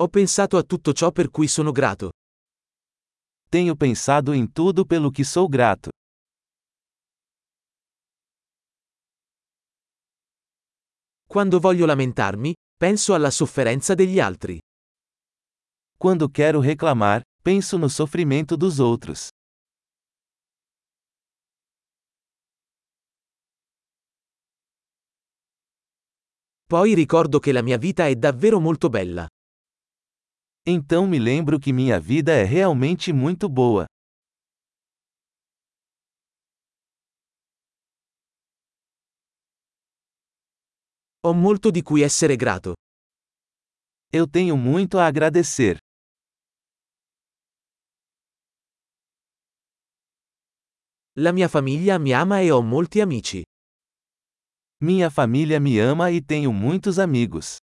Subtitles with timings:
[0.00, 2.12] Ho pensato a tutto ciò per cui sono grato.
[3.50, 5.90] Tenho pensado em tudo pelo que sou grato.
[11.26, 14.60] Quando voglio lamentarmi, penso alla sofferenza degli altri.
[15.96, 19.28] Quando quero reclamar, penso no sofrimento dos outros.
[26.66, 29.26] Poi ricordo che la mia vita è davvero molto bella.
[30.70, 33.86] Então me lembro que minha vida é realmente muito boa.
[41.24, 42.74] Ho molto di cui essere grato.
[44.12, 45.78] Eu tenho muito a agradecer.
[51.16, 53.42] La mia famiglia mi ama e ho molti amici.
[54.82, 57.56] Minha família me ama e tenho muitos amigos.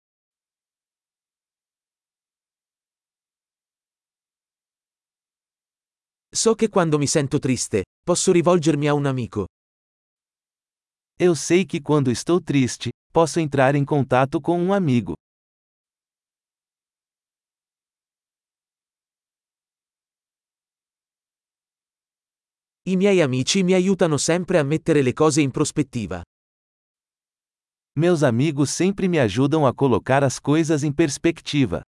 [6.36, 9.46] So che quando mi sento triste, posso rivolgermi a un amico.
[11.18, 15.14] Eu sei que quando estou triste, posso entrar em contato com um amigo.
[22.84, 26.22] I miei amici mi aiutano sempre a mettere le cose in prospettiva.
[27.98, 31.82] Meus amigos sempre me ajudam a colocar as coisas em perspectiva.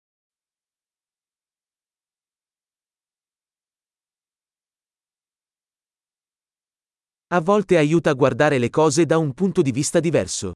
[7.30, 10.54] A volte aiuta a guardare le cose da un punto di vista diverso.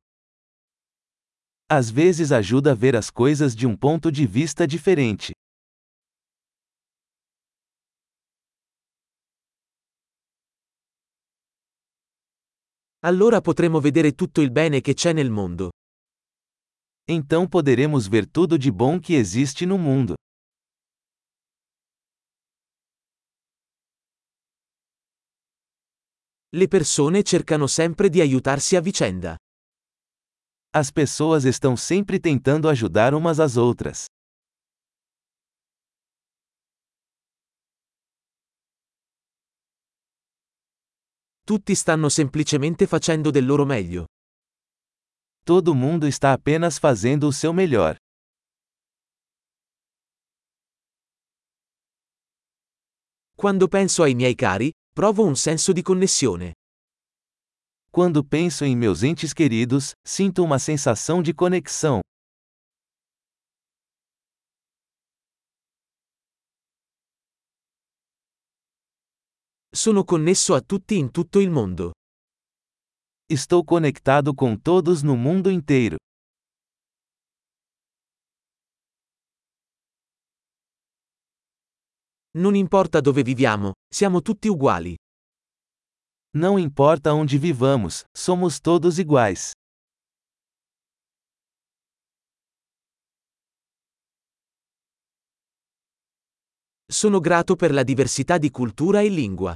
[1.67, 5.33] Às vezes ajuda a ver as coisas de um ponto de vista diferente.
[13.03, 15.71] Allora potremo vedere tutto il bene che c'è nel mondo.
[17.05, 20.15] Então poderemos ver tudo de bom que existe no mundo.
[26.53, 29.37] Le persone cercano sempre di aiutarsi a vicenda.
[30.73, 34.07] As pessoas estão sempre tentando ajudar umas às outras.
[41.45, 44.05] Tutti stanno semplicemente facendo del loro meglio.
[45.45, 47.95] Todo mundo está apenas fazendo o seu melhor.
[53.37, 56.53] Quando penso ai miei cari, provo un senso di connessione.
[57.89, 62.01] Quando penso em meus entes queridos, sinto uma sensação de conexão.
[69.73, 71.91] Sono connesso a tutti in tutto il mondo.
[73.29, 75.95] Estou conectado com todos no mundo inteiro.
[82.33, 84.95] Non importa dove viviamo, siamo tutti uguali.
[86.33, 89.51] Não importa onde vivamos, somos todos iguais.
[96.89, 99.53] Sono grato per la diversità di cultura e lingua.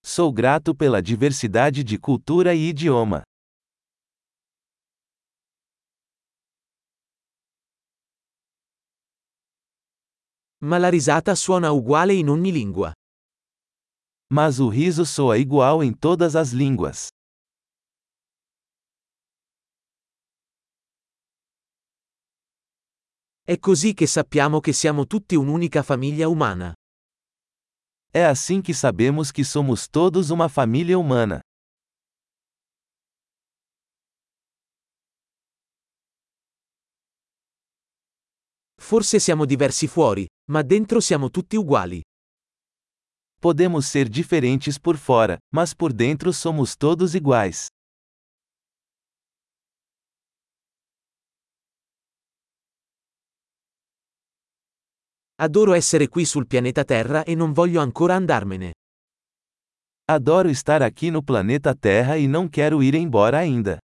[0.00, 3.22] Sou grato pela diversidade de cultura e idioma.
[10.64, 12.92] Ma la risata suona uguale in ogni lingua.
[14.32, 17.08] Mas o riso soa igual em todas as línguas.
[23.44, 26.72] È così che sappiamo che siamo tutti un'unica famiglia umana.
[28.14, 31.40] É assim que sabemos que somos todos uma família humana.
[38.82, 42.02] Forse siamo diversi fuori, ma dentro siamo tutti uguali.
[43.40, 47.68] Podemos ser diferentes por fora, mas por dentro somos todos iguais.
[55.36, 58.72] Adoro essere qui sul pianeta Terra e non voglio ancora andarmene.
[60.10, 63.78] Adoro estar aqui no planeta Terra e não quero ir embora ainda.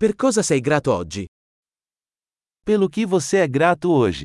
[0.00, 1.26] Per cosa sei grato oggi?
[2.64, 4.22] Pelo que você é grato hoje?